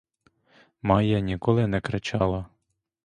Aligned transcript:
Майя 0.81 1.19
ніколи 1.19 1.67
не 1.67 1.81
кричала. 1.81 2.45